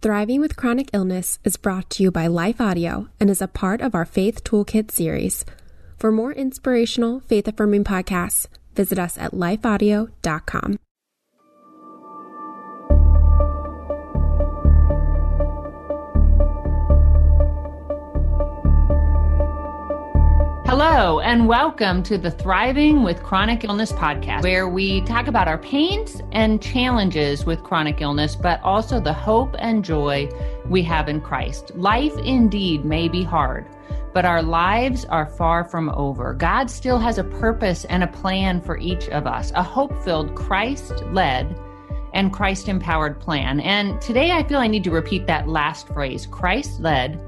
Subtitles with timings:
[0.00, 3.80] Thriving with Chronic Illness is brought to you by Life Audio and is a part
[3.80, 5.44] of our Faith Toolkit series.
[5.98, 10.78] For more inspirational, faith affirming podcasts, visit us at lifeaudio.com.
[20.80, 25.58] Hello, and welcome to the Thriving with Chronic Illness podcast, where we talk about our
[25.58, 30.28] pains and challenges with chronic illness, but also the hope and joy
[30.66, 31.74] we have in Christ.
[31.74, 33.66] Life indeed may be hard,
[34.14, 36.32] but our lives are far from over.
[36.32, 40.36] God still has a purpose and a plan for each of us, a hope filled,
[40.36, 41.58] Christ led,
[42.14, 43.58] and Christ empowered plan.
[43.58, 47.20] And today I feel I need to repeat that last phrase Christ led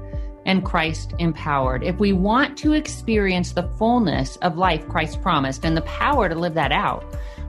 [0.45, 1.83] and Christ empowered.
[1.83, 6.35] If we want to experience the fullness of life Christ promised and the power to
[6.35, 7.05] live that out,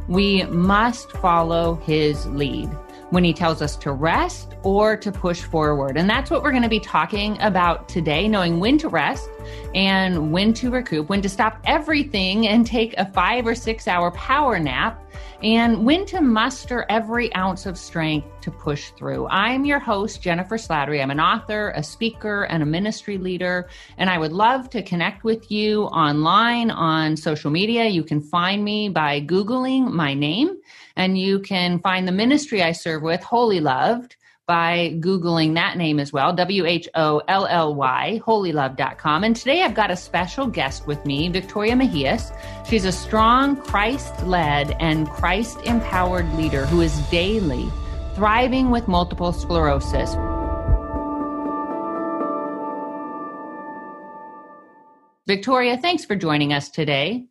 [0.08, 2.70] we must follow his lead
[3.12, 5.98] when he tells us to rest or to push forward.
[5.98, 9.28] And that's what we're going to be talking about today, knowing when to rest
[9.74, 14.10] and when to recoup, when to stop everything and take a five or six hour
[14.12, 14.98] power nap,
[15.42, 19.26] and when to muster every ounce of strength to push through.
[19.28, 21.02] I'm your host, Jennifer Slattery.
[21.02, 23.68] I'm an author, a speaker, and a ministry leader,
[23.98, 27.88] and I would love to connect with you online on social media.
[27.88, 30.56] You can find me by Googling my name,
[30.96, 36.00] and you can find the ministry I serve with, Wholly Loved by Googling that name
[36.00, 39.24] as well, W H O L L Y, whollyloved.com.
[39.24, 42.36] And today I've got a special guest with me, Victoria Mejias.
[42.66, 47.70] She's a strong, Christ led, and Christ empowered leader who is daily
[48.14, 50.10] thriving with multiple sclerosis.
[55.26, 57.24] Victoria, thanks for joining us today.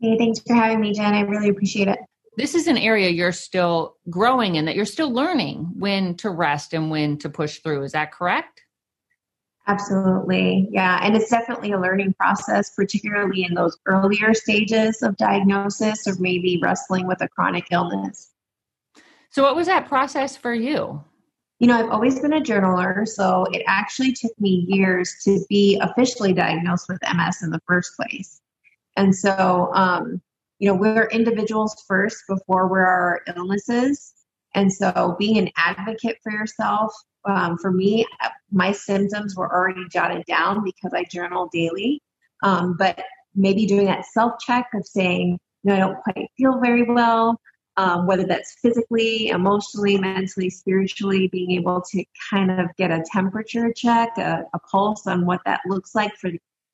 [0.00, 1.12] Hey, thanks for having me, Jen.
[1.12, 1.98] I really appreciate it
[2.36, 6.74] this is an area you're still growing in that you're still learning when to rest
[6.74, 7.82] and when to push through.
[7.82, 8.62] Is that correct?
[9.68, 10.68] Absolutely.
[10.70, 11.00] Yeah.
[11.02, 16.60] And it's definitely a learning process, particularly in those earlier stages of diagnosis or maybe
[16.62, 18.32] wrestling with a chronic illness.
[19.30, 21.02] So, what was that process for you?
[21.58, 25.80] You know, I've always been a journaler, so it actually took me years to be
[25.82, 28.40] officially diagnosed with MS in the first place.
[28.96, 30.20] And so, um,
[30.58, 34.12] you know, we're individuals first before we're our illnesses.
[34.54, 36.94] And so being an advocate for yourself,
[37.26, 38.06] um, for me,
[38.50, 42.00] my symptoms were already jotted down because I journal daily.
[42.42, 43.02] Um, but
[43.34, 47.38] maybe doing that self check of saying, you know, I don't quite feel very well,
[47.76, 53.72] um, whether that's physically, emotionally, mentally, spiritually, being able to kind of get a temperature
[53.72, 56.30] check, a, a pulse on what that looks like for,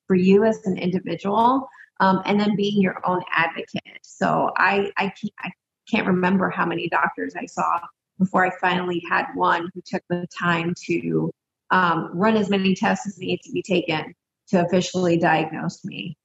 [0.07, 1.67] for you as an individual
[2.03, 3.99] um, and then being your own advocate.
[4.01, 5.51] So I, I, keep, I
[5.89, 7.79] can't remember how many doctors I saw
[8.19, 11.31] before I finally had one who took the time to
[11.71, 14.13] um, run as many tests as needed to be taken
[14.49, 16.17] to officially diagnose me.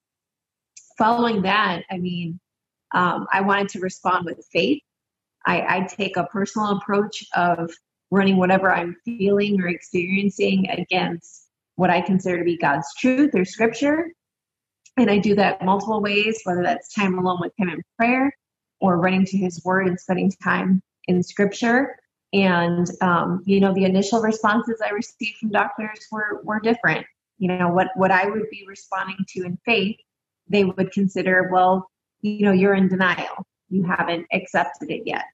[0.99, 2.41] Following that, I mean,
[2.93, 4.83] um, I wanted to respond with faith.
[5.47, 7.71] I, I take a personal approach of
[8.11, 11.47] running whatever I'm feeling or experiencing against
[11.77, 14.09] what I consider to be God's truth or scripture
[15.03, 18.33] and I do that multiple ways, whether that's time alone with Him in prayer
[18.81, 21.97] or running to His Word and spending time in Scripture.
[22.33, 27.07] And um, you know, the initial responses I received from doctors were were different.
[27.39, 29.97] You know, what what I would be responding to in faith,
[30.49, 33.47] they would consider, well, you know, you're in denial.
[33.71, 35.25] You haven't accepted it yet.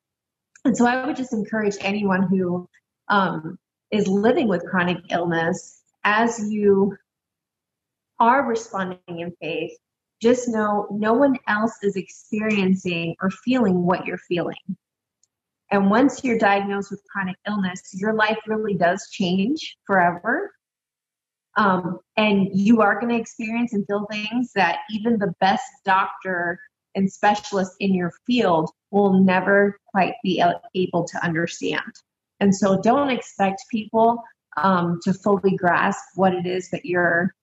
[0.65, 2.69] And so I would just encourage anyone who
[3.09, 3.59] um,
[3.91, 6.97] is living with chronic illness as you
[8.21, 9.73] are responding in faith,
[10.21, 14.77] just know no one else is experiencing or feeling what you're feeling.
[15.71, 20.53] And once you're diagnosed with chronic illness, your life really does change forever.
[21.57, 26.59] Um, and you are going to experience and feel things that even the best doctor
[26.95, 30.43] and specialist in your field will never quite be
[30.75, 31.93] able to understand.
[32.41, 34.23] And so don't expect people
[34.57, 37.35] um, to fully grasp what it is that you're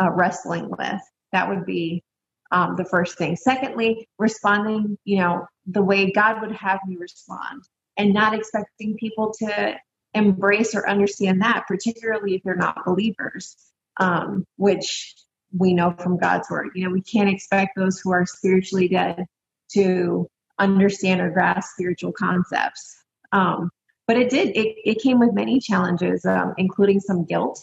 [0.00, 1.00] uh, wrestling with.
[1.32, 2.02] That would be
[2.50, 3.36] um, the first thing.
[3.36, 7.62] Secondly, responding, you know, the way God would have me respond
[7.96, 9.76] and not expecting people to
[10.14, 13.56] embrace or understand that, particularly if they're not believers,
[13.98, 15.14] um, which
[15.56, 16.70] we know from God's word.
[16.74, 19.26] You know, we can't expect those who are spiritually dead
[19.72, 20.28] to
[20.58, 22.96] understand or grasp spiritual concepts.
[23.32, 23.70] Um,
[24.06, 27.60] but it did, it, it came with many challenges, um, including some guilt.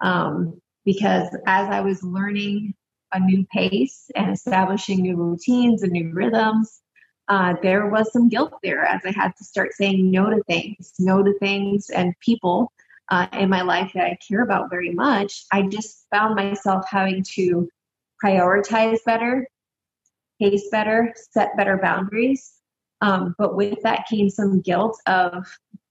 [0.00, 2.74] Um, because as I was learning
[3.12, 6.80] a new pace and establishing new routines and new rhythms,
[7.28, 10.92] uh, there was some guilt there as I had to start saying no to things,
[10.98, 12.72] no to things and people
[13.10, 15.44] uh, in my life that I care about very much.
[15.52, 17.68] I just found myself having to
[18.22, 19.46] prioritize better,
[20.40, 22.54] pace better, set better boundaries.
[23.00, 25.46] Um, but with that came some guilt of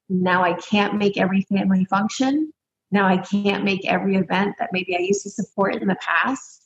[0.10, 2.52] now I can't make every family function.
[2.92, 6.64] Now I can't make every event that maybe I used to support in the past.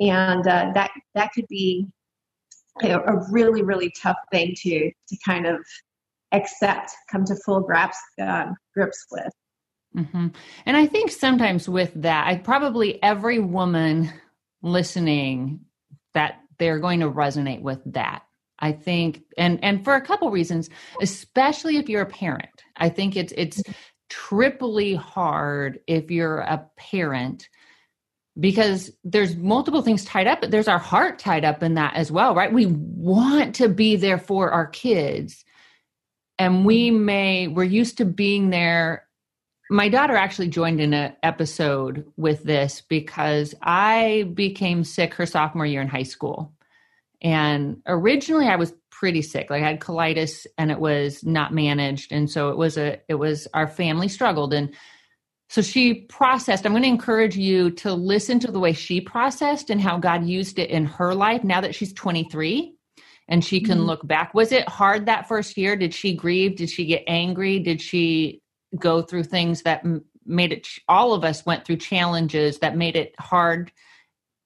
[0.00, 1.88] And uh, that that could be
[2.82, 5.58] a really really tough thing to to kind of
[6.32, 9.32] accept come to full grips uh, grips with
[9.96, 10.28] mm-hmm.
[10.66, 14.12] and i think sometimes with that i probably every woman
[14.62, 15.60] listening
[16.14, 18.22] that they're going to resonate with that
[18.58, 20.68] i think and and for a couple reasons
[21.00, 23.62] especially if you're a parent i think it's it's
[24.08, 27.48] triply hard if you're a parent
[28.38, 32.10] because there's multiple things tied up but there's our heart tied up in that as
[32.10, 32.52] well right?
[32.52, 35.44] We want to be there for our kids.
[36.38, 39.06] And we may we're used to being there.
[39.70, 45.66] My daughter actually joined in an episode with this because i became sick her sophomore
[45.66, 46.52] year in high school.
[47.20, 52.10] And originally i was pretty sick like i had colitis and it was not managed
[52.10, 54.74] and so it was a it was our family struggled and
[55.50, 56.66] so she processed.
[56.66, 60.26] I'm going to encourage you to listen to the way she processed and how God
[60.26, 62.74] used it in her life now that she's 23
[63.28, 63.86] and she can mm-hmm.
[63.86, 64.34] look back.
[64.34, 65.74] Was it hard that first year?
[65.74, 66.56] Did she grieve?
[66.56, 67.60] Did she get angry?
[67.60, 68.42] Did she
[68.78, 69.84] go through things that
[70.26, 73.72] made it, all of us went through challenges that made it hard?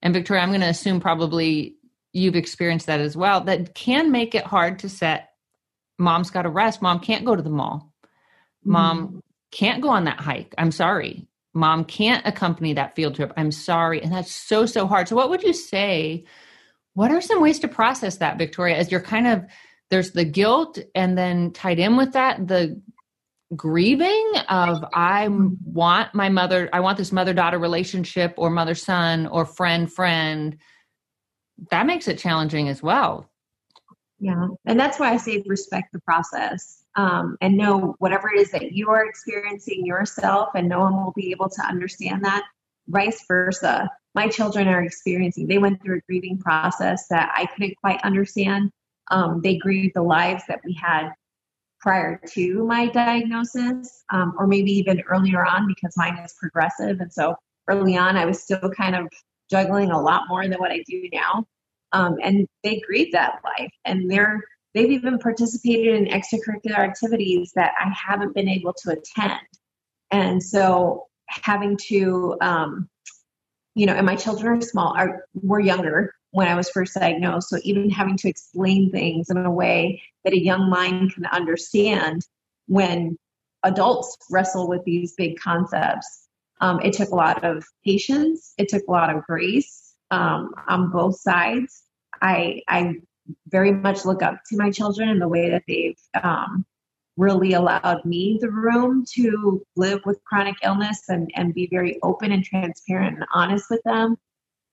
[0.01, 1.75] And Victoria, I'm going to assume probably
[2.13, 3.41] you've experienced that as well.
[3.41, 5.29] That can make it hard to set
[5.99, 6.81] mom's got to rest.
[6.81, 7.93] Mom can't go to the mall.
[8.63, 9.19] Mom mm-hmm
[9.53, 10.53] can't go on that hike.
[10.57, 11.27] I'm sorry.
[11.53, 13.31] Mom can't accompany that field trip.
[13.37, 14.01] I'm sorry.
[14.01, 15.07] And that's so, so hard.
[15.07, 16.25] So, what would you say?
[16.95, 19.45] What are some ways to process that, Victoria, as you're kind of
[19.89, 22.81] there's the guilt and then tied in with that, the
[23.55, 29.27] grieving of I want my mother, I want this mother daughter relationship or mother son
[29.27, 30.57] or friend friend.
[31.71, 33.29] That makes it challenging as well.
[34.19, 34.47] Yeah.
[34.65, 38.71] And that's why I say respect the process um, and know whatever it is that
[38.71, 42.43] you are experiencing yourself, and no one will be able to understand that.
[42.87, 43.89] Vice versa.
[44.15, 48.71] My children are experiencing, they went through a grieving process that I couldn't quite understand.
[49.09, 51.09] Um, they grieved the lives that we had
[51.81, 57.01] prior to my diagnosis, um, or maybe even earlier on because mine is progressive.
[57.01, 57.35] And so
[57.67, 59.07] early on, I was still kind of
[59.49, 61.45] juggling a lot more than what I do now.
[61.91, 64.41] Um, and they grieved that life, and they're
[64.73, 69.39] They've even participated in extracurricular activities that I haven't been able to attend.
[70.11, 72.89] And so having to, um,
[73.75, 77.49] you know, and my children are small, are, were younger when I was first diagnosed.
[77.49, 82.25] So even having to explain things in a way that a young mind can understand
[82.67, 83.17] when
[83.63, 86.22] adults wrestle with these big concepts,
[86.61, 88.53] um, it took a lot of patience.
[88.57, 91.83] It took a lot of grace um, on both sides.
[92.21, 92.95] I, I
[93.47, 96.65] very much look up to my children and the way that they've um,
[97.17, 102.31] really allowed me the room to live with chronic illness and, and be very open
[102.31, 104.17] and transparent and honest with them.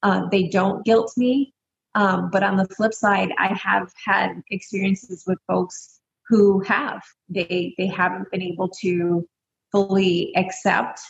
[0.03, 1.53] Uh, they don't guilt me.
[1.95, 7.03] Um, but on the flip side, I have had experiences with folks who have.
[7.29, 9.29] They they haven't been able to
[9.73, 11.01] fully accept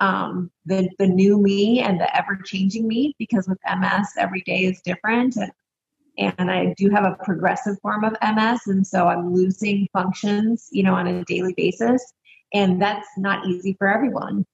[0.00, 4.64] um, the the new me and the ever changing me because with MS, every day
[4.64, 5.52] is different, and
[6.18, 10.82] and I do have a progressive form of MS, and so I'm losing functions, you
[10.82, 12.02] know, on a daily basis,
[12.52, 14.44] and that's not easy for everyone.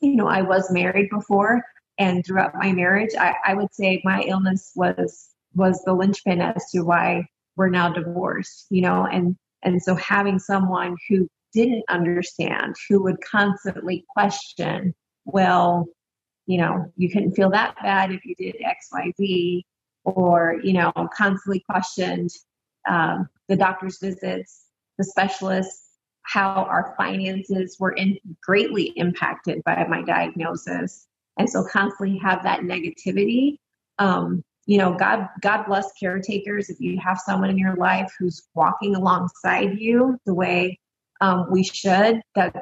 [0.00, 1.62] You know, I was married before,
[1.98, 6.70] and throughout my marriage, I, I would say my illness was was the linchpin as
[6.72, 7.26] to why
[7.56, 8.66] we're now divorced.
[8.70, 14.94] You know, and and so having someone who didn't understand, who would constantly question,
[15.24, 15.86] well,
[16.46, 19.66] you know, you couldn't feel that bad if you did X, Y, Z
[20.06, 22.30] or you know constantly questioned
[22.88, 24.66] um, the doctor's visits
[24.98, 25.82] the specialists
[26.22, 31.06] how our finances were in, greatly impacted by my diagnosis.
[31.38, 33.58] And so constantly have that negativity.
[33.98, 36.70] Um, you know god god bless caretakers.
[36.70, 40.78] If you have someone in your life who's walking alongside you the way
[41.20, 42.54] um, we should that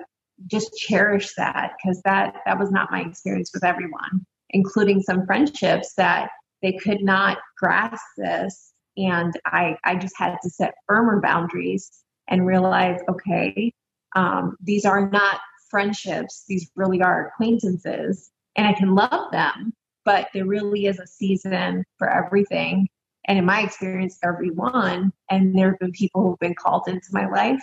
[0.46, 5.94] just cherish that because that that was not my experience with everyone including some friendships
[5.94, 6.30] that
[6.62, 8.72] they could not grasp this.
[8.96, 11.90] And I, I just had to set firmer boundaries
[12.28, 13.72] and realize, okay,
[14.16, 16.44] um, these are not friendships.
[16.48, 18.30] These really are acquaintances.
[18.56, 19.72] And I can love them,
[20.04, 22.86] but there really is a season for everything.
[23.26, 27.26] And in my experience, everyone, and there have been people who've been called into my
[27.26, 27.62] life,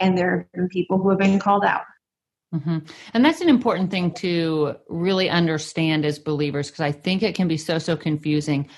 [0.00, 1.84] and there have been people who have been called out.
[2.54, 2.78] Mm-hmm.
[3.14, 7.48] And that's an important thing to really understand as believers because I think it can
[7.48, 8.68] be so, so confusing.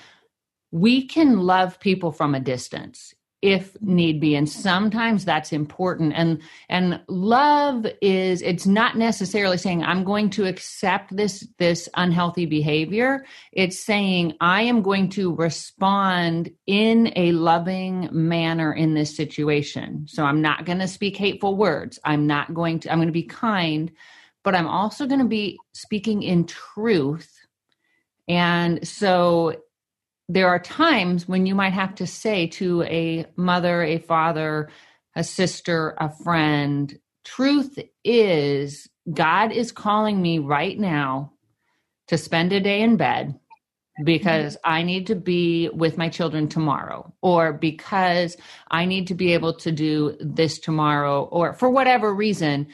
[0.71, 6.13] We can love people from a distance if need be and sometimes that's important.
[6.15, 12.45] And and love is it's not necessarily saying i'm going to accept this this unhealthy
[12.47, 13.25] behavior.
[13.51, 20.07] It's saying i am going to respond in a loving manner in this situation.
[20.07, 21.99] So i'm not going to speak hateful words.
[22.03, 23.91] I'm not going to i'm going to be kind
[24.43, 27.33] but i'm also going to be speaking in truth.
[28.27, 29.55] And so
[30.29, 34.69] there are times when you might have to say to a mother, a father,
[35.15, 41.33] a sister, a friend, truth is God is calling me right now
[42.07, 43.39] to spend a day in bed
[44.03, 44.71] because mm-hmm.
[44.71, 48.37] I need to be with my children tomorrow, or because
[48.69, 52.67] I need to be able to do this tomorrow, or for whatever reason,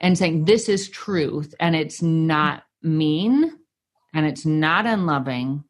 [0.00, 3.52] and saying this is truth and it's not mean
[4.12, 5.64] and it's not unloving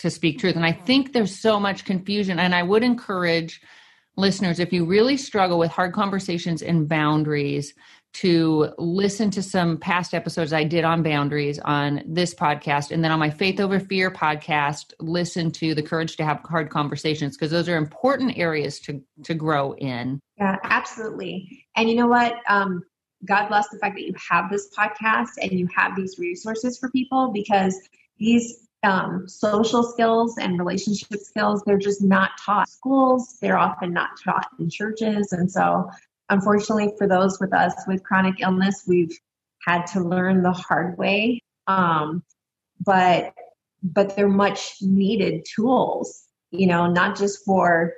[0.00, 0.56] to speak truth.
[0.56, 2.38] And I think there's so much confusion.
[2.38, 3.60] And I would encourage
[4.16, 7.74] listeners, if you really struggle with hard conversations and boundaries,
[8.12, 12.90] to listen to some past episodes I did on boundaries on this podcast.
[12.90, 16.70] And then on my Faith Over Fear podcast, listen to the courage to have hard
[16.70, 20.18] conversations because those are important areas to, to grow in.
[20.38, 21.66] Yeah, absolutely.
[21.76, 22.34] And you know what?
[22.48, 22.82] Um,
[23.26, 26.90] God bless the fact that you have this podcast and you have these resources for
[26.90, 27.78] people because
[28.18, 33.38] these um, social skills and relationship skills, they're just not taught in schools.
[33.40, 35.32] They're often not taught in churches.
[35.32, 35.90] And so,
[36.28, 39.16] unfortunately, for those with us with chronic illness, we've
[39.66, 41.42] had to learn the hard way.
[41.66, 42.22] Um,
[42.80, 43.34] but
[43.82, 47.94] but they're much needed tools, you know, not just for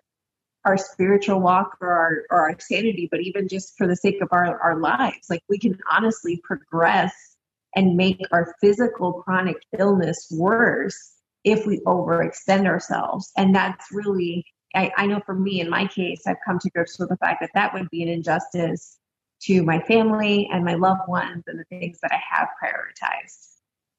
[0.65, 4.29] our spiritual walk or our, or our sanity, but even just for the sake of
[4.31, 5.29] our, our lives.
[5.29, 7.32] Like we can honestly progress
[7.75, 11.15] and make our physical chronic illness worse
[11.45, 13.33] if we overextend ourselves.
[13.37, 16.99] And that's really, I, I, know for me, in my case, I've come to grips
[16.99, 18.99] with the fact that that would be an injustice
[19.43, 23.49] to my family and my loved ones and the things that I have prioritized.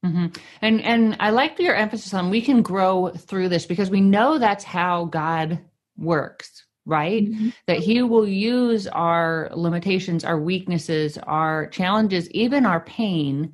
[0.05, 0.27] Mm-hmm.
[0.61, 4.37] And and I like your emphasis on we can grow through this because we know
[4.37, 5.59] that's how God
[5.97, 7.25] works right?
[7.25, 7.49] Mm-hmm.
[7.67, 13.53] That He will use our limitations, our weaknesses, our challenges, even our pain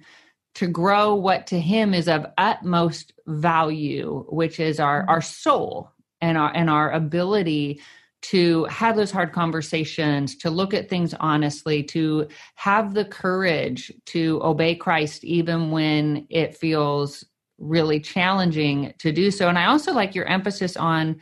[0.55, 5.09] to grow what to Him is of utmost value, which is our, mm-hmm.
[5.09, 7.81] our soul and our and our ability
[8.21, 14.41] to have those hard conversations, to look at things honestly, to have the courage to
[14.43, 17.23] obey Christ even when it feels
[17.57, 19.47] really challenging to do so.
[19.47, 21.21] And I also like your emphasis on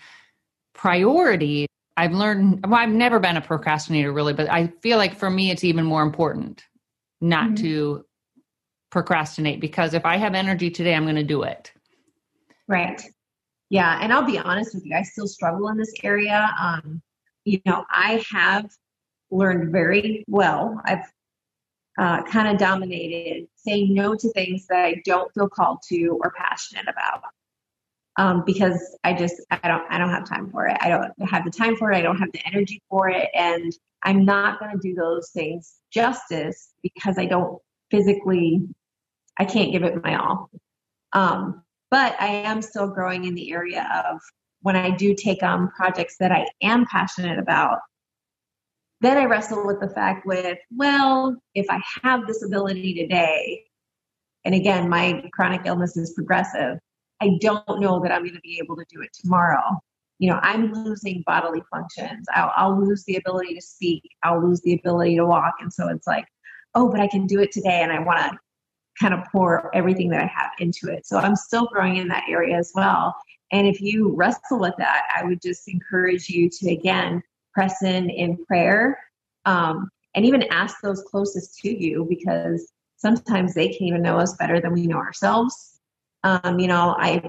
[0.74, 5.32] priority I've learned, well, I've never been a procrastinator really, but I feel like for
[5.32, 6.64] me, it's even more important
[7.20, 7.56] not mm-hmm.
[7.56, 8.06] to
[8.92, 11.72] procrastinate because if I have energy today, I'm going to do it.
[12.68, 13.02] Right.
[13.72, 14.00] Yeah.
[14.02, 16.50] And I'll be honest with you, I still struggle in this area.
[16.62, 17.02] Um,
[17.46, 18.70] you know, I have
[19.32, 20.80] learned very well.
[20.86, 21.12] I've
[21.98, 26.32] uh, kind of dominated saying no to things that I don't feel called to or
[26.38, 27.24] passionate about
[28.18, 30.78] um, because I just I don't I don't have time for it.
[30.82, 31.98] I don't have the time for it.
[31.98, 33.72] I don't have the energy for it, and
[34.04, 37.60] I'm not going to do those things justice because I don't
[37.90, 38.68] physically
[39.40, 40.50] I can't give it my all.
[41.14, 44.20] Um, but I am still growing in the area of
[44.62, 47.80] when I do take on projects that I am passionate about.
[49.00, 53.64] Then I wrestle with the fact with, well, if I have this ability today,
[54.44, 56.80] and again, my chronic illness is progressive,
[57.22, 59.80] I don't know that I'm going to be able to do it tomorrow.
[60.20, 62.26] You know, I'm losing bodily functions.
[62.34, 64.04] I'll, I'll lose the ability to speak.
[64.24, 65.56] I'll lose the ability to walk.
[65.60, 66.26] And so it's like,
[66.76, 67.82] oh, but I can do it today.
[67.82, 68.38] And I want to
[69.00, 71.06] kind of pour everything that I have into it.
[71.06, 73.16] So I'm still growing in that area as well.
[73.52, 77.22] And if you wrestle with that, I would just encourage you to, again,
[77.54, 79.00] press in in prayer
[79.46, 84.36] um, and even ask those closest to you because sometimes they can even know us
[84.36, 85.77] better than we know ourselves.
[86.24, 87.22] Um, you know, I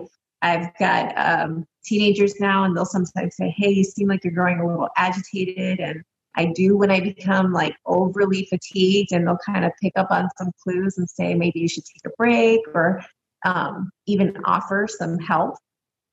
[0.43, 4.61] I've got um, teenagers now, and they'll sometimes say, "Hey, you seem like you're growing
[4.61, 6.03] a little agitated." And
[6.37, 10.29] I do when I become like overly fatigued, and they'll kind of pick up on
[10.37, 13.03] some clues and say, "Maybe you should take a break," or
[13.45, 15.57] um, even offer some help,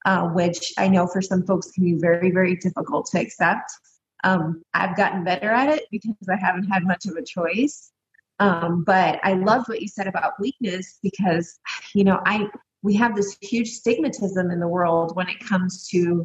[0.05, 3.71] uh, which I know for some folks can be very, very difficult to accept.
[4.23, 7.91] Um, I've gotten better at it because I haven't had much of a choice.
[8.39, 11.57] Um, but I loved what you said about weakness because,
[11.93, 12.47] you know, I
[12.83, 16.23] we have this huge stigmatism in the world when it comes to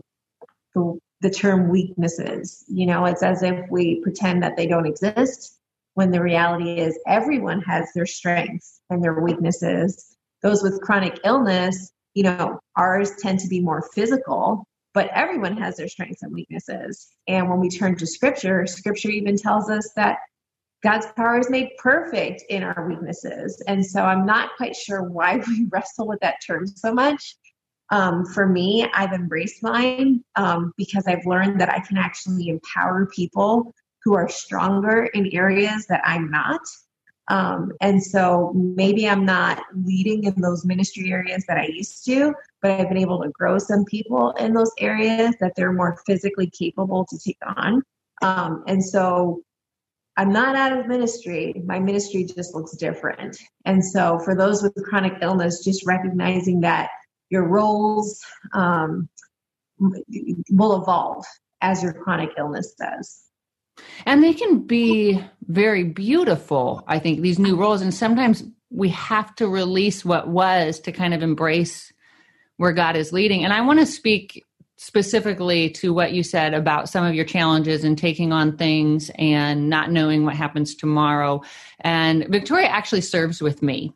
[0.74, 2.64] the, the term weaknesses.
[2.68, 5.58] You know, it's as if we pretend that they don't exist
[5.94, 10.16] when the reality is everyone has their strengths and their weaknesses.
[10.42, 15.76] Those with chronic illness, you know, ours tend to be more physical, but everyone has
[15.76, 17.08] their strengths and weaknesses.
[17.26, 20.18] And when we turn to scripture, scripture even tells us that
[20.82, 23.62] God's power is made perfect in our weaknesses.
[23.66, 27.36] And so I'm not quite sure why we wrestle with that term so much.
[27.90, 33.06] Um, for me, I've embraced mine um, because I've learned that I can actually empower
[33.06, 36.60] people who are stronger in areas that I'm not.
[37.28, 42.34] Um, and so maybe I'm not leading in those ministry areas that I used to,
[42.62, 46.48] but I've been able to grow some people in those areas that they're more physically
[46.48, 47.82] capable to take on.
[48.22, 49.42] Um, and so
[50.20, 51.54] I'm not out of ministry.
[51.64, 53.38] My ministry just looks different.
[53.64, 56.90] And so for those with chronic illness, just recognizing that
[57.30, 58.20] your roles
[58.52, 59.08] um,
[59.78, 61.24] will evolve
[61.62, 63.22] as your chronic illness does.
[64.04, 67.80] And they can be very beautiful, I think, these new roles.
[67.80, 71.94] And sometimes we have to release what was to kind of embrace
[72.58, 73.44] where God is leading.
[73.44, 74.44] And I want to speak
[74.82, 79.68] specifically to what you said about some of your challenges and taking on things and
[79.68, 81.42] not knowing what happens tomorrow.
[81.80, 83.92] And Victoria actually serves with me,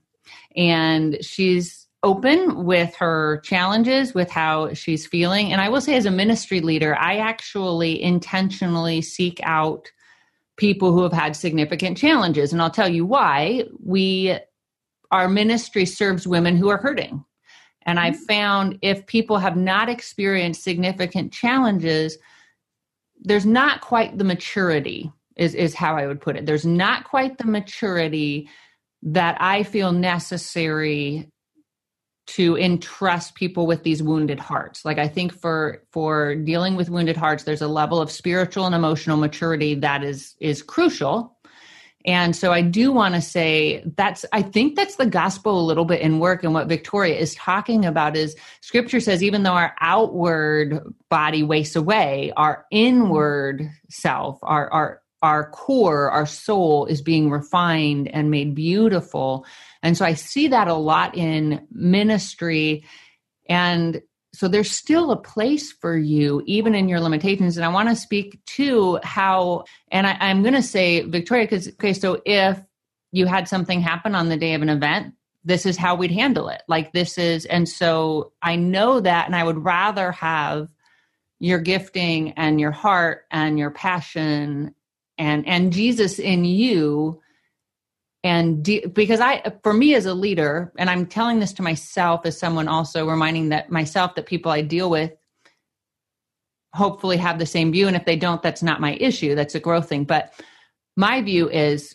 [0.55, 5.53] and she's open with her challenges, with how she's feeling.
[5.53, 9.91] And I will say, as a ministry leader, I actually intentionally seek out
[10.59, 12.53] people who have had significant challenges.
[12.53, 13.64] And I'll tell you why.
[13.83, 14.37] We,
[15.11, 17.25] our ministry serves women who are hurting.
[17.87, 18.25] And I've mm-hmm.
[18.25, 22.19] found if people have not experienced significant challenges,
[23.21, 26.47] there's not quite the maturity, is, is how I would put it.
[26.47, 28.49] There's not quite the maturity
[29.03, 31.29] that I feel necessary
[32.26, 37.17] to entrust people with these wounded hearts like i think for for dealing with wounded
[37.17, 41.34] hearts there's a level of spiritual and emotional maturity that is is crucial
[42.04, 45.84] and so i do want to say that's i think that's the gospel a little
[45.84, 49.75] bit in work and what victoria is talking about is scripture says even though our
[49.80, 57.30] outward body wastes away our inward self our our our core our soul is being
[57.30, 59.47] refined and made beautiful
[59.84, 62.84] and so I see that a lot in ministry.
[63.50, 64.00] And
[64.34, 67.56] so there's still a place for you, even in your limitations.
[67.56, 71.68] And I want to speak to how, and I, am going to say, Victoria, because,
[71.68, 72.58] okay, so if
[73.12, 76.49] you had something happen on the day of an event, this is how we'd handle
[76.49, 76.62] it.
[76.68, 80.68] Like this is, and so I know that, and I would rather have
[81.38, 84.75] your gifting and your heart and your passion
[85.18, 87.20] and and Jesus in you
[88.25, 92.23] and de- because i for me as a leader and i'm telling this to myself
[92.25, 95.13] as someone also reminding that myself that people i deal with
[96.75, 97.87] hopefully have the same view.
[97.87, 99.34] And if they don't that's not my issue.
[99.34, 100.04] That's a growth thing.
[100.04, 100.34] But
[100.97, 101.95] my view is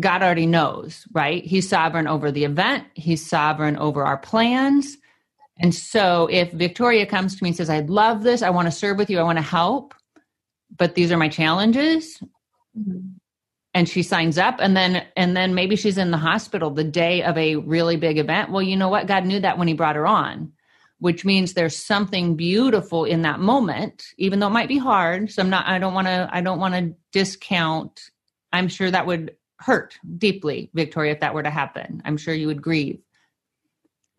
[0.00, 1.44] god already knows right?
[1.44, 2.84] He's sovereign over the event.
[2.94, 4.96] He's sovereign over our plans.
[5.58, 8.42] And so if victoria comes to me and says i love this.
[8.42, 9.18] I want to serve with you.
[9.18, 9.94] I want to help
[10.76, 12.18] but these are my challenges
[12.76, 13.15] mm-hmm
[13.76, 17.22] and she signs up and then and then maybe she's in the hospital the day
[17.22, 18.50] of a really big event.
[18.50, 19.06] Well you know what?
[19.06, 20.52] God knew that when he brought her on
[20.98, 25.30] which means there's something beautiful in that moment even though it might be hard.
[25.30, 28.00] So i'm not i don't want to i don't want to discount.
[28.50, 32.00] I'm sure that would hurt deeply victoria if that were to happen.
[32.06, 33.00] I'm sure you would grieve.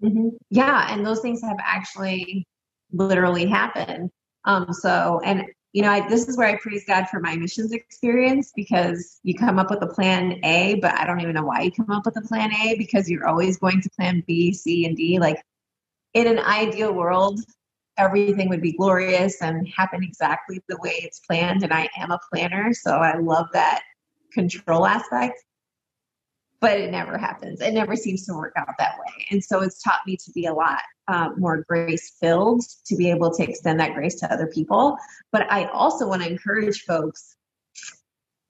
[0.04, 0.28] Mm-hmm.
[0.52, 2.46] yeah and those things have actually
[2.92, 4.12] literally happened.
[4.46, 7.72] Um so and you know, I, this is where I praise God for my missions
[7.72, 11.62] experience because you come up with a plan A, but I don't even know why
[11.62, 14.86] you come up with a plan A because you're always going to plan B, C,
[14.86, 15.20] and D.
[15.20, 15.44] Like
[16.14, 17.42] in an ideal world,
[17.98, 21.64] everything would be glorious and happen exactly the way it's planned.
[21.64, 23.82] And I am a planner, so I love that
[24.32, 25.44] control aspect
[26.60, 27.62] but it never happens.
[27.62, 29.26] It never seems to work out that way.
[29.32, 33.10] And so it's taught me to be a lot um, more grace filled to be
[33.10, 34.98] able to extend that grace to other people.
[35.32, 37.36] But I also want to encourage folks.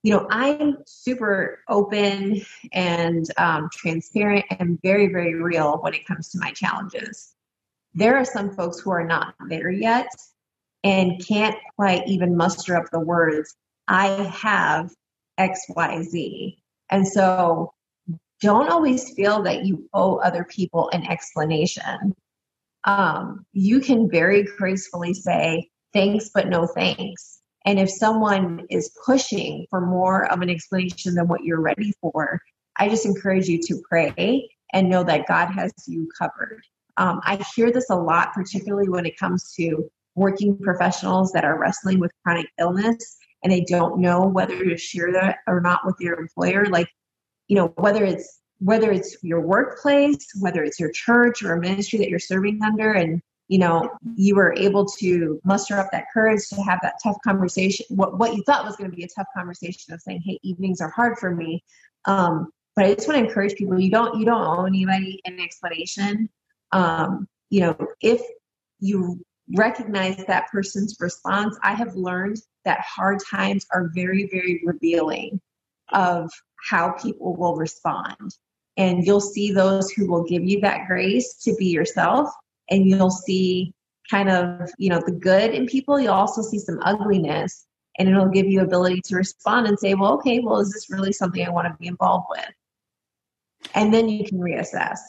[0.04, 2.42] You know, I'm super open
[2.72, 7.34] and um, transparent and very, very real when it comes to my challenges.
[7.94, 10.08] There are some folks who are not there yet
[10.84, 13.56] and can't quite even muster up the words,
[13.88, 14.92] I have
[15.40, 16.58] XYZ.
[16.90, 17.74] And so
[18.42, 22.14] don't always feel that you owe other people an explanation.
[22.84, 27.42] Um, you can very gracefully say, thanks, but no thanks.
[27.66, 32.40] And if someone is pushing for more of an explanation than what you're ready for,
[32.78, 36.62] I just encourage you to pray and know that God has you covered.
[36.98, 41.60] um, I hear this a lot, particularly when it comes to working professionals that are
[41.60, 45.96] wrestling with chronic illness and they don't know whether to share that or not with
[46.00, 46.66] their employer.
[46.66, 46.90] Like,
[47.48, 52.00] you know, whether it's whether it's your workplace, whether it's your church or a ministry
[52.00, 56.48] that you're serving under, and you know, you were able to muster up that courage
[56.50, 57.86] to have that tough conversation.
[57.90, 60.82] What what you thought was going to be a tough conversation of saying, "Hey, evenings
[60.82, 61.64] are hard for me."
[62.06, 65.40] Um, but I just want to encourage people: you don't you don't owe anybody an
[65.40, 66.30] explanation.
[66.72, 68.22] Um, you know, if
[68.80, 69.24] you
[69.56, 75.40] recognize that person's response, I have learned that hard times are very very revealing
[75.94, 76.30] of
[76.70, 78.36] how people will respond.
[78.78, 82.30] And you'll see those who will give you that grace to be yourself
[82.70, 83.74] and you'll see
[84.10, 86.00] kind of you know the good in people.
[86.00, 87.66] You'll also see some ugliness
[87.98, 91.12] and it'll give you ability to respond and say well okay well is this really
[91.12, 92.50] something i want to be involved with?
[93.74, 95.00] And then you can reassess.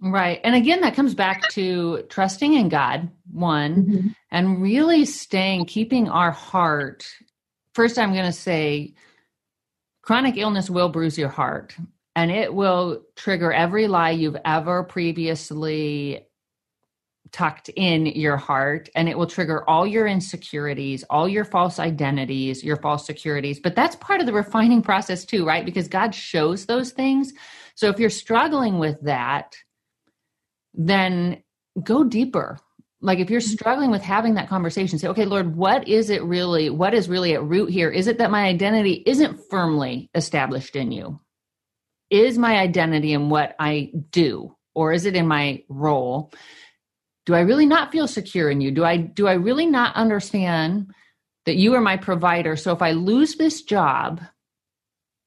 [0.00, 0.40] Right.
[0.44, 4.08] And again that comes back to trusting in god one mm-hmm.
[4.30, 7.06] and really staying keeping our heart.
[7.74, 8.94] First i'm going to say
[10.06, 11.76] chronic illness will bruise your heart
[12.14, 16.24] and it will trigger every lie you've ever previously
[17.32, 22.62] tucked in your heart and it will trigger all your insecurities, all your false identities,
[22.62, 23.58] your false securities.
[23.58, 25.64] But that's part of the refining process too, right?
[25.64, 27.32] Because God shows those things.
[27.74, 29.56] So if you're struggling with that,
[30.72, 31.42] then
[31.82, 32.60] go deeper.
[33.06, 33.52] Like if you're mm-hmm.
[33.52, 36.68] struggling with having that conversation, say, okay, Lord, what is it really?
[36.68, 37.90] What is really at root here?
[37.90, 41.20] Is it that my identity isn't firmly established in you?
[42.10, 44.54] Is my identity in what I do?
[44.74, 46.32] Or is it in my role?
[47.26, 50.90] do i really not feel secure in you do i do i really not understand
[51.44, 54.22] that you are my provider so if i lose this job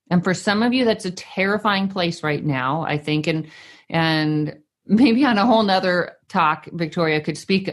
[0.10, 3.48] and for some of you that's a terrifying place right now i think and
[3.90, 4.58] and
[4.90, 7.70] maybe on a whole nother talk victoria could speak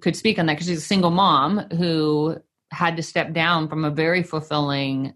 [0.00, 2.36] could speak on that because she's a single mom who
[2.70, 5.14] had to step down from a very fulfilling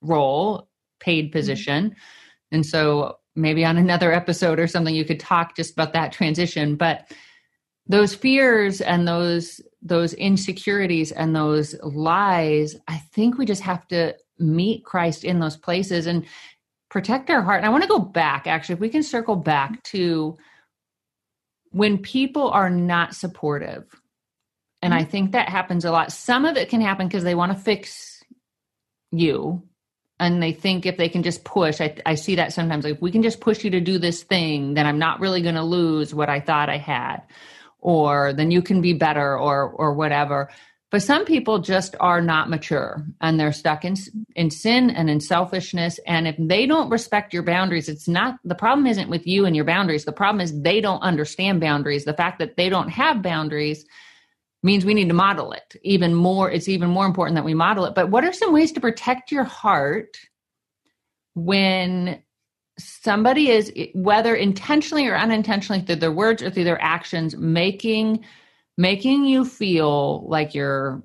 [0.00, 0.68] role
[1.00, 1.32] paid mm-hmm.
[1.32, 1.96] position.
[2.50, 6.76] And so maybe on another episode or something you could talk just about that transition.
[6.76, 7.12] But
[7.86, 14.12] those fears and those those insecurities and those lies i think we just have to
[14.38, 16.26] meet christ in those places and
[16.90, 17.58] protect our heart.
[17.58, 20.36] And i want to go back actually if we can circle back to
[21.70, 23.84] when people are not supportive
[24.82, 25.10] and i mm-hmm.
[25.10, 26.12] think that happens a lot.
[26.12, 28.22] Some of it can happen because they want to fix
[29.10, 29.62] you
[30.20, 33.02] and they think if they can just push I, I see that sometimes like if
[33.02, 35.62] we can just push you to do this thing then i'm not really going to
[35.62, 37.22] lose what i thought i had
[37.78, 40.50] or then you can be better or or whatever
[40.90, 43.94] but some people just are not mature and they're stuck in
[44.34, 46.00] in sin and in selfishness.
[46.06, 49.54] And if they don't respect your boundaries it's not the problem isn't with you and
[49.54, 50.04] your boundaries.
[50.04, 52.04] The problem is they don't understand boundaries.
[52.04, 53.84] The fact that they don't have boundaries
[54.62, 56.50] means we need to model it even more.
[56.50, 57.94] It's even more important that we model it.
[57.94, 60.16] But what are some ways to protect your heart
[61.34, 62.22] when
[62.78, 68.24] somebody is whether intentionally or unintentionally through their words or through their actions making
[68.78, 71.02] making you feel like you're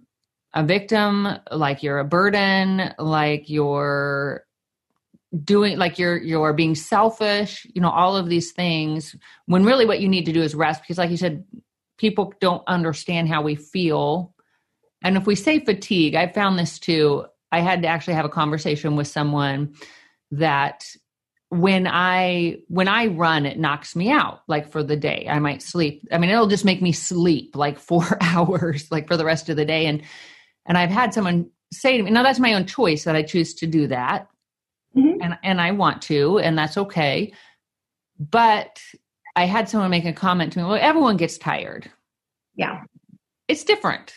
[0.53, 4.45] a victim like you're a burden like you're
[5.43, 9.15] doing like you're you're being selfish you know all of these things
[9.47, 10.81] when really what you need to do is rest.
[10.81, 11.43] Because like you said
[11.97, 14.33] people don't understand how we feel.
[15.03, 17.25] And if we say fatigue i found this too.
[17.51, 19.75] I had to actually have a conversation with someone
[20.31, 20.85] that
[21.59, 25.27] when I when I run, it knocks me out like for the day.
[25.29, 26.07] I might sleep.
[26.11, 29.55] I mean, it'll just make me sleep like four hours, like for the rest of
[29.55, 29.85] the day.
[29.85, 30.03] And
[30.65, 33.53] and I've had someone say to me, now that's my own choice that I choose
[33.55, 34.27] to do that.
[34.95, 35.21] Mm-hmm.
[35.21, 37.33] And and I want to, and that's okay.
[38.19, 38.81] But
[39.35, 41.89] I had someone make a comment to me, well, everyone gets tired.
[42.55, 42.83] Yeah.
[43.47, 44.13] It's different.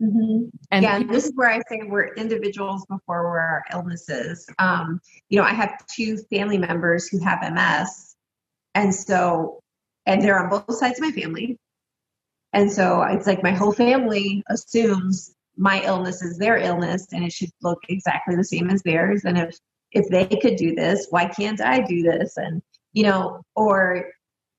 [0.00, 0.44] Mm-hmm.
[0.70, 4.48] And yeah, this is where I say we're individuals before we're our illnesses.
[4.58, 8.14] Um, you know, I have two family members who have MS,
[8.74, 9.60] and so,
[10.06, 11.58] and they're on both sides of my family.
[12.52, 17.32] And so it's like my whole family assumes my illness is their illness and it
[17.32, 19.24] should look exactly the same as theirs.
[19.24, 19.58] And if
[19.90, 22.36] if they could do this, why can't I do this?
[22.36, 24.04] And you know, or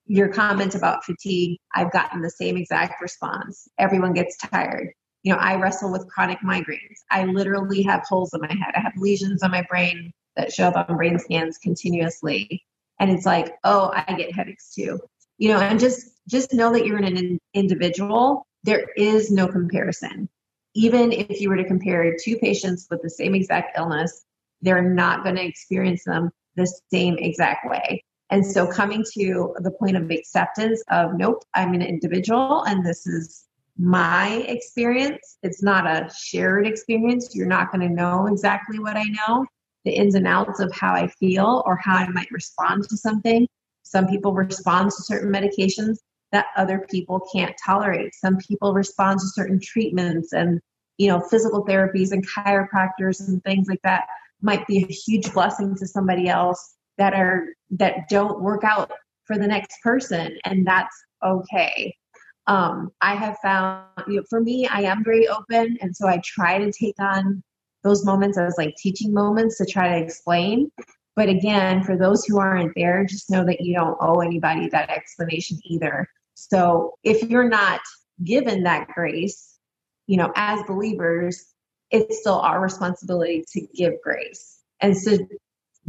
[0.05, 3.67] your comment about fatigue, I've gotten the same exact response.
[3.77, 4.91] Everyone gets tired
[5.23, 6.99] you know, I wrestle with chronic migraines.
[7.11, 8.73] I literally have holes in my head.
[8.75, 12.63] I have lesions on my brain that show up on brain scans continuously.
[12.99, 14.99] And it's like, oh, I get headaches too.
[15.37, 18.45] You know, and just just know that you're in an individual.
[18.63, 20.29] There is no comparison.
[20.75, 24.25] Even if you were to compare two patients with the same exact illness,
[24.61, 28.03] they're not going to experience them the same exact way.
[28.29, 33.07] And so coming to the point of acceptance of, nope, I'm an individual and this
[33.07, 33.45] is
[33.79, 35.37] my experience.
[35.41, 37.33] It's not a shared experience.
[37.33, 39.45] You're not going to know exactly what I know,
[39.85, 43.47] the ins and outs of how I feel or how I might respond to something.
[43.83, 45.97] Some people respond to certain medications
[46.31, 48.13] that other people can't tolerate.
[48.13, 50.59] Some people respond to certain treatments and
[50.97, 54.07] you know physical therapies and chiropractors and things like that
[54.41, 58.91] might be a huge blessing to somebody else that are that don't work out
[59.23, 61.95] for the next person and that's okay
[62.49, 66.21] um, i have found you know, for me i am very open and so i
[66.23, 67.41] try to take on
[67.83, 70.69] those moments as like teaching moments to try to explain
[71.15, 74.89] but again for those who aren't there just know that you don't owe anybody that
[74.89, 77.81] explanation either so if you're not
[78.23, 79.57] given that grace
[80.07, 81.53] you know as believers
[81.91, 85.17] it's still our responsibility to give grace and so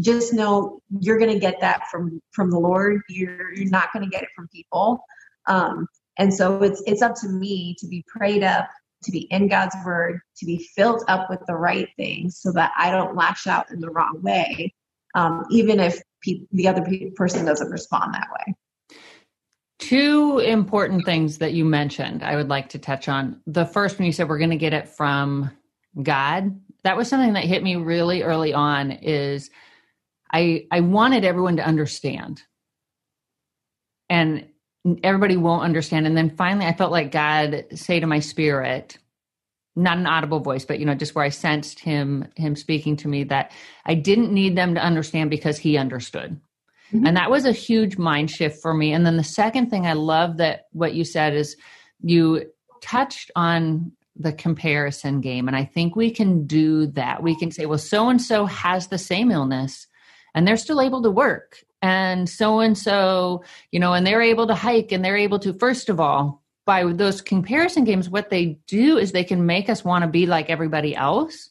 [0.00, 3.02] just know you're going to get that from from the Lord.
[3.08, 5.04] You're you're not going to get it from people.
[5.46, 5.86] Um,
[6.20, 8.68] and so it's it's up to me to be prayed up,
[9.04, 12.72] to be in God's word, to be filled up with the right things, so that
[12.76, 14.74] I don't lash out in the wrong way,
[15.14, 18.54] um, even if pe- the other pe- person doesn't respond that way.
[19.78, 23.40] Two important things that you mentioned, I would like to touch on.
[23.46, 25.50] The first, when you said we're going to get it from
[26.02, 28.90] God, that was something that hit me really early on.
[28.90, 29.50] Is
[30.30, 32.42] I I wanted everyone to understand.
[34.10, 34.48] And
[35.02, 36.06] everybody won't understand.
[36.06, 38.98] And then finally I felt like God say to my spirit,
[39.76, 43.08] not an audible voice, but you know, just where I sensed him him speaking to
[43.08, 43.52] me that
[43.84, 46.40] I didn't need them to understand because he understood.
[46.92, 47.06] Mm-hmm.
[47.06, 48.92] And that was a huge mind shift for me.
[48.92, 51.56] And then the second thing I love that what you said is
[52.00, 55.46] you touched on the comparison game.
[55.46, 57.22] And I think we can do that.
[57.22, 59.86] We can say, well, so and so has the same illness
[60.34, 64.46] and they're still able to work and so and so you know and they're able
[64.46, 66.40] to hike and they're able to first of all
[66.70, 70.24] by those comparison games what they do is they can make us want to be
[70.26, 71.50] like everybody else.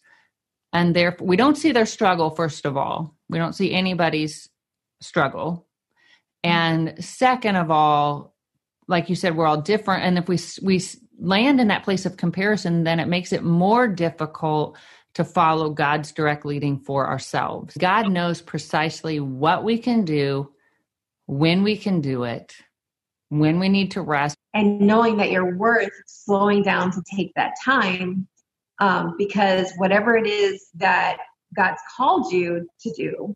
[0.71, 3.17] And therefore we don't see their struggle first of all.
[3.27, 4.47] We don't see anybody's
[5.01, 5.67] struggle.
[6.41, 8.33] And second of all
[8.87, 10.03] like you said we're all different.
[10.03, 10.81] And if we we
[11.19, 14.77] land in that place of comparison then it makes it more difficult
[15.15, 17.75] to follow God's direct leading for ourselves.
[17.77, 20.51] God knows precisely what we can do,
[21.25, 22.55] when we can do it,
[23.29, 24.37] when we need to rest.
[24.53, 28.27] And knowing that you're worth slowing down to take that time
[28.79, 31.17] um, because whatever it is that
[31.55, 33.35] God's called you to do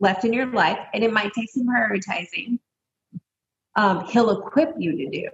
[0.00, 2.58] left in your life, and it might take some prioritizing,
[3.76, 5.28] um, He'll equip you to do.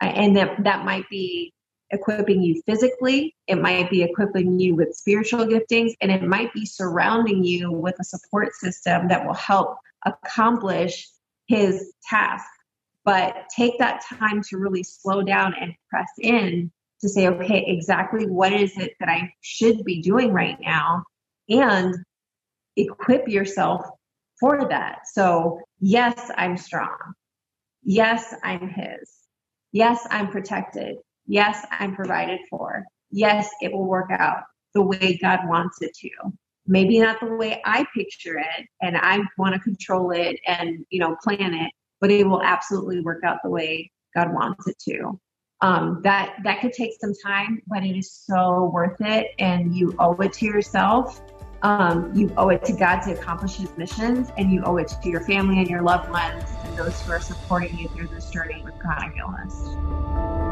[0.00, 1.52] And that, that might be
[1.90, 6.64] equipping you physically, it might be equipping you with spiritual giftings, and it might be
[6.64, 9.76] surrounding you with a support system that will help
[10.06, 11.08] accomplish
[11.46, 12.46] his task.
[13.04, 18.26] But take that time to really slow down and press in to say, okay, exactly
[18.26, 21.04] what is it that I should be doing right now?
[21.48, 21.94] And
[22.76, 23.84] equip yourself
[24.38, 25.08] for that.
[25.12, 26.96] So, yes, I'm strong.
[27.82, 29.10] Yes, I'm his.
[29.72, 30.96] Yes, I'm protected.
[31.30, 32.84] Yes, I'm provided for.
[33.12, 34.42] Yes, it will work out
[34.74, 36.10] the way God wants it to.
[36.66, 40.98] Maybe not the way I picture it and I want to control it and, you
[40.98, 45.20] know, plan it, but it will absolutely work out the way God wants it to.
[45.60, 49.94] Um, that that could take some time, but it is so worth it, and you
[50.00, 51.20] owe it to yourself.
[51.62, 55.08] Um, you owe it to God to accomplish His missions, and you owe it to
[55.08, 58.62] your family and your loved ones and those who are supporting you through this journey
[58.64, 60.49] with chronic illness.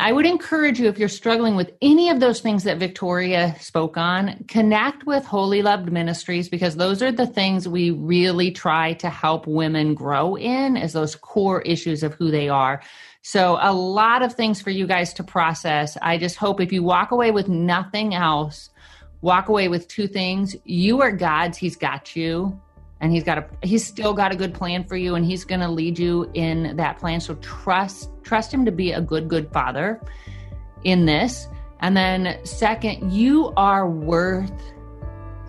[0.00, 3.96] I would encourage you, if you're struggling with any of those things that Victoria spoke
[3.96, 9.10] on, connect with Wholly Loved Ministries because those are the things we really try to
[9.10, 12.82] help women grow in as those core issues of who they are.
[13.22, 15.98] So, a lot of things for you guys to process.
[16.00, 18.70] I just hope if you walk away with nothing else,
[19.20, 20.56] walk away with two things.
[20.64, 22.58] You are God's, He's got you
[23.00, 25.60] and he's got a he's still got a good plan for you and he's going
[25.60, 27.20] to lead you in that plan.
[27.20, 30.00] So trust trust him to be a good good father
[30.84, 31.48] in this.
[31.80, 34.52] And then second you are worth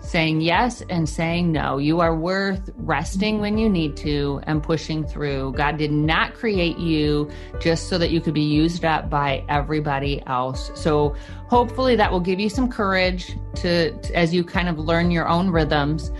[0.00, 1.78] saying yes and saying no.
[1.78, 5.52] You are worth resting when you need to and pushing through.
[5.52, 10.22] God did not create you just so that you could be used up by everybody
[10.26, 10.72] else.
[10.74, 11.14] So
[11.48, 15.28] hopefully that will give you some courage to, to as you kind of learn your
[15.28, 16.10] own rhythms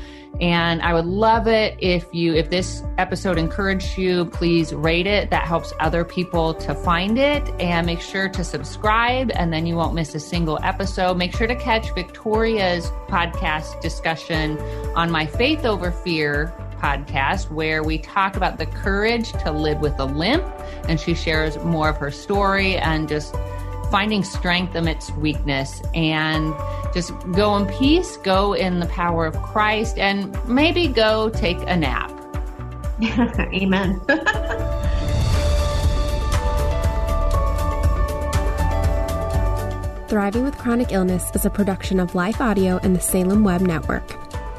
[0.40, 5.30] And I would love it if you, if this episode encouraged you, please rate it.
[5.30, 7.48] That helps other people to find it.
[7.60, 11.16] And make sure to subscribe, and then you won't miss a single episode.
[11.16, 14.58] Make sure to catch Victoria's podcast discussion
[14.96, 19.98] on my Faith Over Fear podcast, where we talk about the courage to live with
[20.00, 20.44] a limp.
[20.88, 23.34] And she shares more of her story and just
[23.92, 26.54] finding strength amidst weakness and
[26.94, 31.76] just go in peace, go in the power of Christ, and maybe go take a
[31.76, 32.10] nap.
[33.38, 34.00] Amen.
[40.08, 44.04] Thriving with Chronic Illness is a production of Life Audio and the Salem Web Network.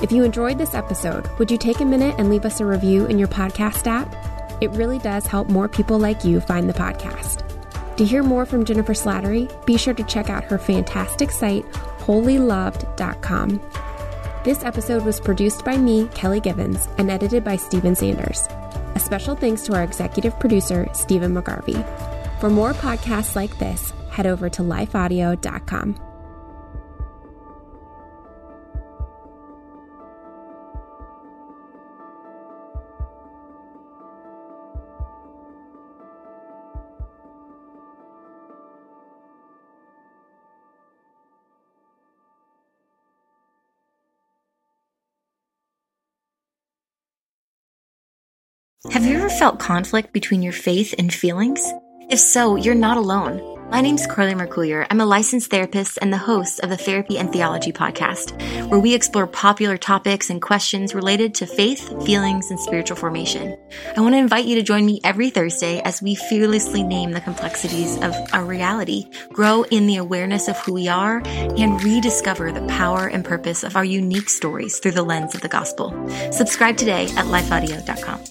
[0.02, 3.06] If you enjoyed this episode, would you take a minute and leave us a review
[3.08, 4.14] in your podcast app?
[4.62, 7.53] It really does help more people like you find the podcast.
[7.98, 11.66] To hear more from Jennifer Slattery, be sure to check out her fantastic site,
[12.00, 13.62] whollyloved.com.
[14.44, 18.48] This episode was produced by me, Kelly Givens, and edited by Stephen Sanders.
[18.96, 21.82] A special thanks to our executive producer, Stephen McGarvey.
[22.40, 26.13] For more podcasts like this, head over to lifeaudio.com.
[49.44, 51.62] felt conflict between your faith and feelings?
[52.10, 53.42] If so, you're not alone.
[53.70, 54.88] My name's Carly Mercourier.
[54.90, 58.32] I'm a licensed therapist and the host of the Therapy and Theology podcast,
[58.70, 63.58] where we explore popular topics and questions related to faith, feelings, and spiritual formation.
[63.98, 67.20] I want to invite you to join me every Thursday as we fearlessly name the
[67.20, 72.66] complexities of our reality, grow in the awareness of who we are, and rediscover the
[72.68, 75.92] power and purpose of our unique stories through the lens of the gospel.
[76.32, 78.24] Subscribe today at lifeaudio.com.